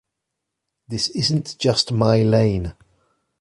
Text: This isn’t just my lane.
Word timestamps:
This 0.87 1.09
isn’t 1.09 1.57
just 1.59 1.91
my 1.91 2.23
lane. 2.23 2.73